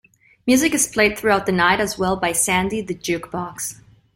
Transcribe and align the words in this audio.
Music 0.47 0.73
is 0.73 0.87
played 0.87 1.15
throughout 1.15 1.45
the 1.45 1.51
night 1.51 1.79
as 1.79 1.95
well 1.95 2.15
by 2.15 2.31
Sandy 2.31 2.81
the 2.81 2.95
Jukebox. 2.95 3.81